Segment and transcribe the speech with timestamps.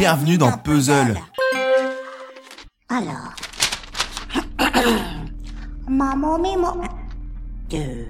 [0.00, 1.14] Bienvenue dans Puzzle.
[2.88, 3.34] Alors.
[5.88, 6.76] Maman, maman.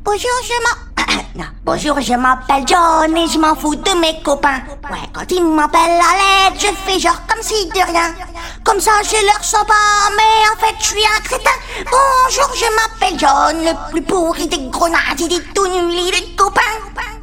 [0.04, 4.62] Bonjour, je bonjour, je m'appelle John et je m'en fous de mes copains.
[4.88, 8.14] Ouais, quand ils m'appellent à l'aide, je fais genre comme si de rien.
[8.62, 11.50] Comme ça, je leur sens pas, mais en fait, je suis un crétin.
[11.78, 16.60] Bonjour, je m'appelle John, le plus pourri des grenades et des tout nuls des copains.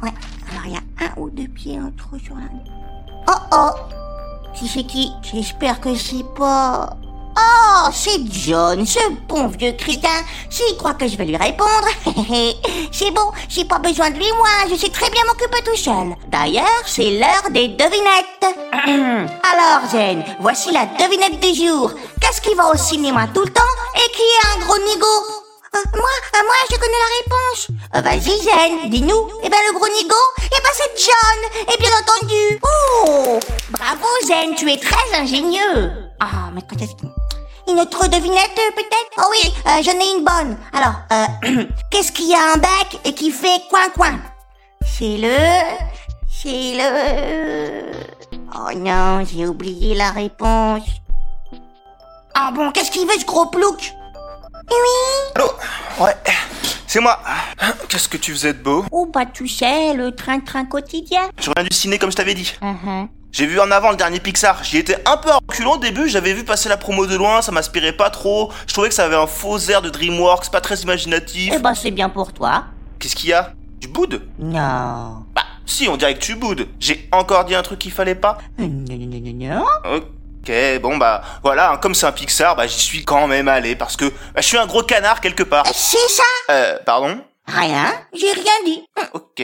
[0.02, 0.12] Ouais,
[0.52, 2.42] alors il y a un ou deux pieds en trop sur la...
[3.28, 3.87] Oh oh
[4.58, 5.12] Qui c'est qui?
[5.22, 6.90] J'espère que c'est pas...
[7.40, 8.98] Oh, c'est John, ce
[9.28, 10.08] bon vieux crétin.
[10.50, 11.86] S'il croit que je vais lui répondre,
[12.90, 16.16] c'est bon, j'ai pas besoin de lui, moi, je sais très bien m'occuper tout seul.
[16.26, 18.56] D'ailleurs, c'est l'heure des devinettes.
[19.52, 21.92] Alors, Zen, voici la devinette du jour.
[22.20, 23.62] Qu'est-ce qui va au cinéma tout le temps
[23.94, 25.06] et qui est un gros nigo?
[25.76, 27.68] Euh, Moi, euh, moi, je connais la réponse.
[27.94, 29.28] Euh, Vas-y, Zen, dis-nous.
[29.44, 31.64] Eh ben, le gros nigo, eh ben, c'est John.
[31.72, 32.60] Et bien entendu.
[33.06, 33.38] Oh,
[33.70, 35.92] bravo, Zen, tu es très ingénieux.
[36.20, 37.06] Ah, mais quand est-ce que...
[37.70, 39.10] Une autre devinette peut-être?
[39.18, 40.56] Oh oui, euh, j'en ai une bonne.
[40.72, 44.18] Alors, euh, qu'est-ce qu'il y a un bec et qui fait coin-coin
[44.82, 45.36] C'est le...
[46.30, 47.92] C'est le...
[48.54, 50.84] Oh non, j'ai oublié la réponse.
[52.34, 53.92] Ah bon, qu'est-ce qu'il veut ce gros plouc?
[54.70, 55.50] Oui Allô?
[56.00, 56.14] Ouais,
[56.86, 57.18] c'est moi.
[57.88, 58.84] Qu'est-ce que tu faisais de beau?
[58.92, 61.28] Oh bah tu sais, le train-train quotidien.
[61.38, 62.54] Je reviens du ciné comme je t'avais dit.
[62.62, 63.08] Mhm.
[63.30, 64.64] J'ai vu en avant le dernier Pixar.
[64.64, 66.08] J'y étais un peu reculant au début.
[66.08, 67.42] J'avais vu passer la promo de loin.
[67.42, 68.50] Ça m'inspirait pas trop.
[68.66, 71.52] Je trouvais que ça avait un faux air de DreamWorks, pas très imaginatif.
[71.54, 72.64] Eh bah c'est bien pour toi.
[72.98, 73.52] Qu'est-ce qu'il y a?
[73.78, 75.24] Du boude Non.
[75.34, 76.66] Bah, si, on dirait que tu boudes.
[76.80, 79.64] J'ai encore dit un truc qu'il fallait pas Euh, non.
[79.84, 83.76] Ok, bon bah voilà, hein, comme c'est un Pixar, bah j'y suis quand même allé
[83.76, 85.64] parce que bah, je suis un gros canard quelque part.
[85.72, 87.20] C'est ça Euh, pardon?
[87.46, 88.84] Rien, j'ai rien dit.
[89.14, 89.42] Ok.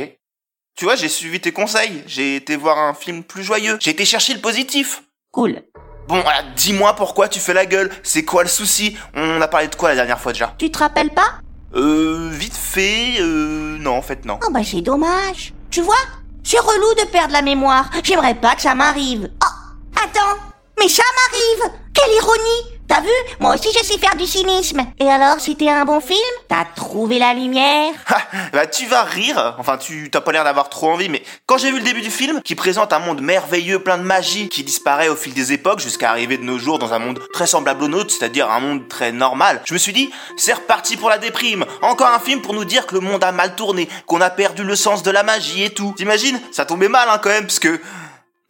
[0.76, 2.02] Tu vois, j'ai suivi tes conseils.
[2.06, 3.78] J'ai été voir un film plus joyeux.
[3.80, 5.04] J'ai été chercher le positif.
[5.30, 5.62] Cool.
[6.08, 7.90] Bon, voilà, dis-moi pourquoi tu fais la gueule.
[8.02, 8.96] C'est quoi le souci?
[9.14, 10.52] On a parlé de quoi la dernière fois déjà?
[10.58, 11.38] Tu te rappelles pas?
[11.76, 14.38] Euh, vite fait, euh, non, en fait, non.
[14.44, 15.54] Oh bah c'est dommage.
[15.70, 15.94] Tu vois
[16.42, 17.88] C'est relou de perdre la mémoire.
[18.02, 19.30] J'aimerais pas que ça m'arrive.
[19.44, 20.40] Oh, attends.
[20.80, 21.72] Mais ça m'arrive.
[21.94, 22.73] Quelle ironie.
[22.86, 23.08] T'as vu
[23.40, 24.82] Moi aussi je sais faire du cynisme.
[25.00, 26.18] Et alors, c'était un bon film
[26.48, 28.18] T'as trouvé la lumière Ha,
[28.52, 29.56] bah, tu vas rire.
[29.58, 32.10] Enfin, tu t'as pas l'air d'avoir trop envie, mais quand j'ai vu le début du
[32.10, 35.80] film, qui présente un monde merveilleux, plein de magie, qui disparaît au fil des époques
[35.80, 38.88] jusqu'à arriver de nos jours dans un monde très semblable au nôtre, c'est-à-dire un monde
[38.88, 41.64] très normal, je me suis dit, c'est reparti pour la déprime.
[41.82, 44.62] Encore un film pour nous dire que le monde a mal tourné, qu'on a perdu
[44.62, 45.94] le sens de la magie et tout.
[45.96, 46.40] T'imagines?
[46.52, 47.80] Ça tombait mal, hein, quand même, parce que...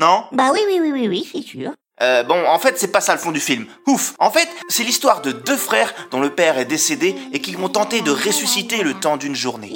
[0.01, 0.25] Non?
[0.33, 1.71] Bah oui, oui, oui, oui, oui, c'est sûr.
[2.03, 3.67] Euh, bon, en fait, c'est pas ça le fond du film.
[3.87, 4.15] Ouf.
[4.19, 7.69] En fait, c'est l'histoire de deux frères dont le père est décédé et qui vont
[7.69, 9.73] tenter de ressusciter le temps d'une journée.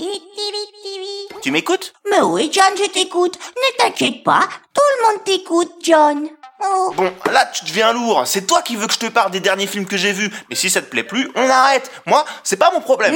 [1.43, 1.93] Tu m'écoutes?
[2.11, 3.39] Mais oui, John, je t'écoute.
[3.39, 6.29] Ne t'inquiète pas, tout le monde t'écoute, John.
[6.61, 6.93] Oh.
[6.97, 8.23] Bon, là, tu deviens lourd.
[8.27, 10.33] C'est toi qui veux que je te parle des derniers films que j'ai vus.
[10.51, 11.89] Mais si ça te plaît plus, on arrête.
[12.07, 13.15] Moi, c'est pas mon problème.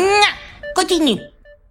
[0.76, 1.20] Continue.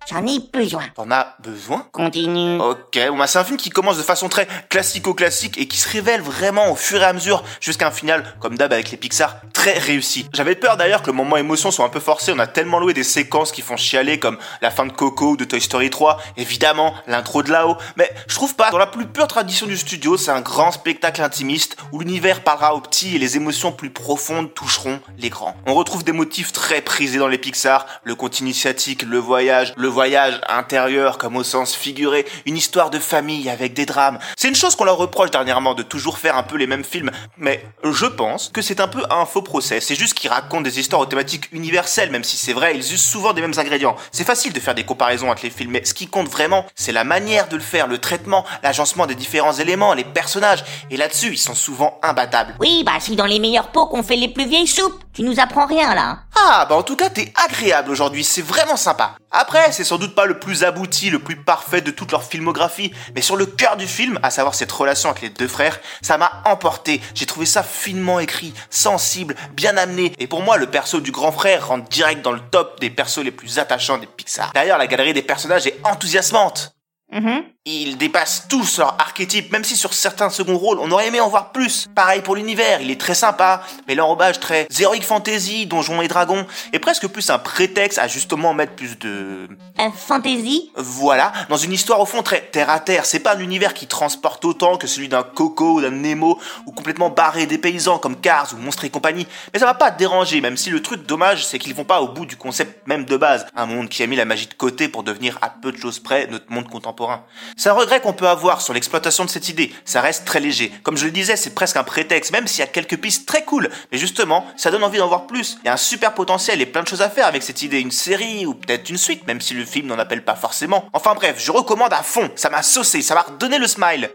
[0.10, 0.84] J'en ai besoin.
[0.96, 1.86] T'en as besoin?
[1.92, 2.60] Continue.
[2.60, 5.88] Ok, bon bah c'est un film qui commence de façon très classico-classique et qui se
[5.88, 9.38] révèle vraiment au fur et à mesure jusqu'à un final, comme d'hab avec les Pixar,
[9.54, 10.28] très réussi.
[10.34, 12.94] J'avais peur d'ailleurs que le moment émotion soit un peu forcé, on a tellement loué
[12.94, 16.18] des séquences qui font chialer comme la fin de Coco ou de Toy Story 3,
[16.36, 20.18] évidemment, l'intro de là-haut, mais je trouve pas, dans la plus pure tradition du studio,
[20.18, 24.54] c'est un grand spectacle intimiste où l'univers parlera aux petits et les émotions plus profondes
[24.54, 25.56] toucheront les grands.
[25.68, 29.91] On retrouve des motifs très prisés dans les Pixar, le conte initiatique, le voyage, le
[29.92, 34.18] voyage intérieur comme au sens figuré, une histoire de famille avec des drames.
[34.38, 37.12] C'est une chose qu'on leur reproche dernièrement de toujours faire un peu les mêmes films,
[37.38, 39.80] mais je pense que c'est un peu un faux procès.
[39.82, 43.06] C'est juste qu'ils racontent des histoires aux thématiques universelles, même si c'est vrai, ils usent
[43.06, 43.96] souvent des mêmes ingrédients.
[44.12, 46.92] C'est facile de faire des comparaisons entre les films, mais ce qui compte vraiment, c'est
[46.92, 50.64] la manière de le faire, le traitement, l'agencement des différents éléments, les personnages.
[50.90, 52.56] Et là-dessus, ils sont souvent imbattables.
[52.60, 55.04] Oui, bah c'est dans les meilleurs pots qu'on fait les plus vieilles soupes.
[55.14, 56.20] Tu nous apprends rien là.
[56.36, 59.16] Ah, bah en tout cas, t'es agréable aujourd'hui, c'est vraiment sympa.
[59.32, 62.94] Après, c'est sans doute pas le plus abouti, le plus parfait de toute leur filmographie,
[63.16, 66.18] mais sur le cœur du film, à savoir cette relation avec les deux frères, ça
[66.18, 67.00] m'a emporté.
[67.16, 71.32] J'ai trouvé ça finement écrit, sensible, bien amené, et pour moi, le perso du grand
[71.32, 74.52] frère rentre direct dans le top des persos les plus attachants des Pixar.
[74.54, 76.76] D'ailleurs, la galerie des personnages est enthousiasmante.
[77.12, 77.44] Mhm.
[77.66, 81.30] Ils dépassent tous leur archétype, même si sur certains seconds rôles, on aurait aimé en
[81.30, 81.88] voir plus.
[81.94, 86.48] Pareil pour l'univers, il est très sympa, mais l'enrobage très Heroic Fantasy, Donjons et Dragons,
[86.74, 89.48] est presque plus un prétexte à justement mettre plus de...
[89.80, 90.72] Euh, fantasy?
[90.76, 93.86] Voilà, dans une histoire au fond très terre à terre, c'est pas un univers qui
[93.86, 98.20] transporte autant que celui d'un Coco ou d'un Nemo, ou complètement barré des paysans comme
[98.20, 101.06] Cars ou Monstres et compagnie, mais ça va pas te déranger, même si le truc
[101.06, 104.02] dommage, c'est qu'ils vont pas au bout du concept même de base, un monde qui
[104.02, 106.68] a mis la magie de côté pour devenir à peu de choses près notre monde
[106.68, 107.24] contemporain.
[107.58, 110.72] C'est un regret qu'on peut avoir sur l'exploitation de cette idée, ça reste très léger.
[110.84, 113.44] Comme je le disais, c'est presque un prétexte, même s'il y a quelques pistes très
[113.44, 113.70] cool.
[113.92, 115.58] Mais justement, ça donne envie d'en voir plus.
[115.64, 117.80] Il y a un super potentiel et plein de choses à faire avec cette idée,
[117.80, 120.90] une série ou peut-être une suite, même si le film n'en appelle pas forcément.
[120.94, 124.10] Enfin bref, je recommande à fond, ça m'a saucé, ça m'a redonné le smile.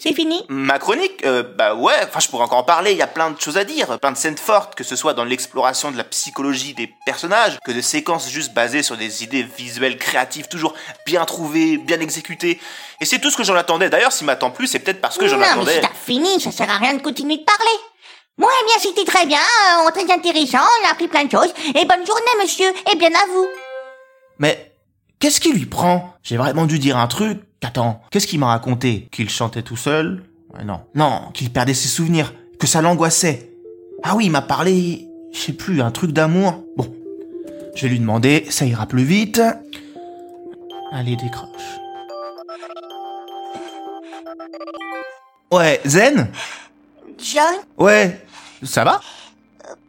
[0.00, 3.02] C'est fini Ma chronique euh, Bah ouais, enfin je pourrais encore en parler, il y
[3.02, 5.90] a plein de choses à dire, plein de scènes fortes, que ce soit dans l'exploration
[5.90, 10.48] de la psychologie des personnages, que de séquences juste basées sur des idées visuelles créatives
[10.48, 10.74] toujours
[11.06, 12.60] bien trouvées, bien exécutées.
[13.00, 13.90] Et c'est tout ce que j'en attendais.
[13.90, 15.74] D'ailleurs, s'il m'attend plus, c'est peut-être parce que j'en Non, mais attendais.
[15.74, 17.78] si t'as fini, ça sert à rien de continuer de parler.
[18.38, 19.38] Moi, eh bien, c'était très bien,
[19.86, 21.52] euh, très intéressant, on a appris plein de choses.
[21.74, 23.46] Et bonne journée, monsieur, et bien à vous.
[24.38, 24.72] Mais
[25.18, 26.14] qu'est-ce qui lui prend?
[26.22, 27.40] J'ai vraiment dû dire un truc.
[27.62, 29.08] Attends, qu'est-ce qu'il m'a raconté?
[29.10, 30.22] Qu'il chantait tout seul?
[30.54, 33.50] Ouais, Non, non, qu'il perdait ses souvenirs, que ça l'angoissait.
[34.02, 36.62] Ah oui, il m'a parlé, je sais plus, un truc d'amour.
[36.76, 36.92] Bon,
[37.74, 39.40] je vais lui demander, ça ira plus vite.
[40.92, 41.48] Allez, décroche.
[45.50, 46.30] Ouais, Zen?
[47.18, 48.24] John, Ouais,
[48.62, 49.00] ça va?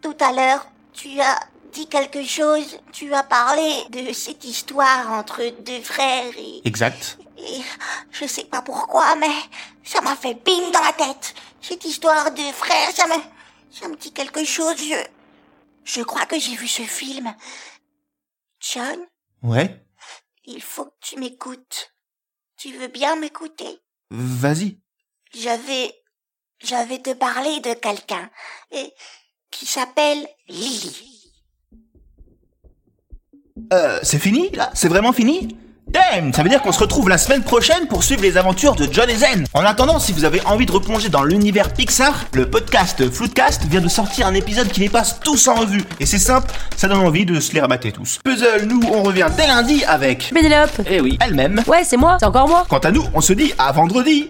[0.01, 1.38] Tout à l'heure, tu as
[1.74, 2.80] dit quelque chose.
[2.92, 7.19] Tu as parlé de cette histoire entre deux frères et, Exact.
[7.39, 7.62] Et
[8.12, 9.31] je sais pas pourquoi, mais
[9.83, 11.33] ça m'a fait bing dans la tête.
[11.62, 13.13] Cette histoire de frères, ça me,
[13.71, 14.75] ça me dit quelque chose.
[14.77, 14.95] Je,
[15.83, 17.33] je crois que j'ai vu ce film.
[18.59, 19.00] John,
[19.41, 19.86] Ouais,
[20.45, 21.94] il faut que tu m'écoutes.
[22.57, 23.80] Tu veux bien m'écouter?
[24.12, 24.80] vas-y.
[25.33, 25.94] J'avais,
[26.59, 28.30] j'avais te parler de quelqu'un
[28.71, 28.92] et
[29.51, 31.31] qui s'appelle Lily.
[33.71, 34.71] Euh, c'est fini, là?
[34.74, 35.56] C'est vraiment fini?
[35.89, 38.88] Damn, ça veut dire qu'on se retrouve la semaine prochaine pour suivre les aventures de
[38.91, 39.45] John et Zen.
[39.53, 43.81] En attendant, si vous avez envie de replonger dans l'univers Pixar, le podcast Floodcast vient
[43.81, 45.83] de sortir un épisode qui les passe tous en revue.
[46.00, 48.19] Et c'est simple, ça donne envie de se les remater tous.
[48.24, 50.30] Puzzle, nous, on revient dès lundi avec...
[50.31, 51.63] Pénélope Eh oui, elle-même.
[51.65, 54.30] Ouais, c'est moi, c'est encore moi Quant à nous, on se dit à vendredi